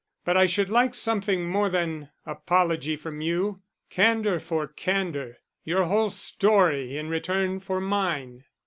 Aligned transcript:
But 0.25 0.35
I 0.35 0.47
should 0.47 0.71
like 0.71 0.95
something 0.95 1.45
more 1.47 1.69
than 1.69 2.09
apology 2.25 2.95
from 2.95 3.21
you. 3.21 3.61
Candor 3.91 4.39
for 4.39 4.65
candor; 4.67 5.37
your 5.63 5.83
whole 5.83 6.09
story 6.09 6.97
in 6.97 7.07
return 7.07 7.59
for 7.59 7.79
mine." 7.79 8.45